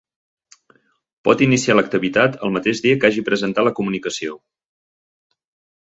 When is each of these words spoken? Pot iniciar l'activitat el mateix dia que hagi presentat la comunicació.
Pot 1.29 1.43
iniciar 1.47 1.75
l'activitat 1.77 2.39
el 2.49 2.55
mateix 2.57 2.83
dia 2.89 2.99
que 3.05 3.09
hagi 3.13 3.27
presentat 3.31 3.71
la 3.71 3.77
comunicació. 3.81 4.43